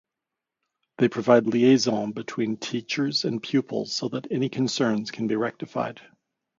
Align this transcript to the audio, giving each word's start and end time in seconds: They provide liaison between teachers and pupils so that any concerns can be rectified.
They 0.97 1.09
provide 1.09 1.45
liaison 1.45 2.13
between 2.13 2.57
teachers 2.57 3.23
and 3.23 3.39
pupils 3.39 3.93
so 3.93 4.09
that 4.09 4.31
any 4.31 4.49
concerns 4.49 5.11
can 5.11 5.27
be 5.27 5.35
rectified. 5.35 6.01